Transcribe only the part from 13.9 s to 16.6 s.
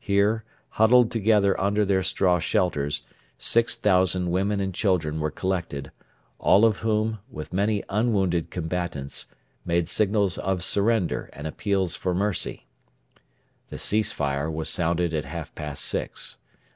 fire' was sounded at half past six.